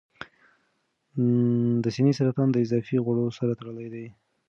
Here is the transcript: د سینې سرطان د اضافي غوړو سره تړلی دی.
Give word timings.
د 1.83 1.85
سینې 1.95 2.13
سرطان 2.19 2.47
د 2.51 2.55
اضافي 2.65 2.97
غوړو 3.05 3.25
سره 3.37 3.51
تړلی 3.59 3.87
دی. 3.93 4.05